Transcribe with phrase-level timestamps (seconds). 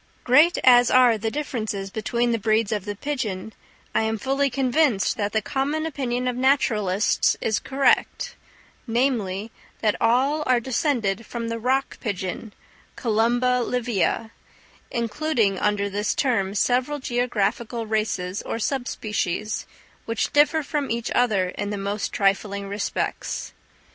[0.23, 3.53] Great as are the differences between the breeds of the pigeon,
[3.93, 8.35] I am fully convinced that the common opinion of naturalists is correct,
[8.87, 9.51] namely,
[9.81, 12.51] that all are descended from the rock pigeon
[12.95, 14.31] (Columba livia),
[14.89, 19.67] including under this term several geographical races or sub species,
[20.05, 23.53] which differ from each other in the most trifling respects.